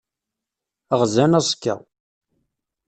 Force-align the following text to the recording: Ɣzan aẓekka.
Ɣzan 0.99 1.37
aẓekka. 1.39 1.75